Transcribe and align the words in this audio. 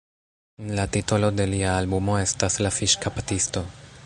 La 0.79 0.87
titolo 0.93 1.29
de 1.41 1.47
lia 1.51 1.75
albumo 1.83 2.17
estas 2.25 2.61
"La 2.67 2.73
Fiŝkaptisto". 2.79 3.67